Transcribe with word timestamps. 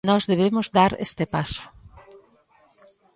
Nós 0.09 0.23
debemos 0.31 0.65
dar 0.77 0.91
este 1.07 1.23
paso. 1.33 1.63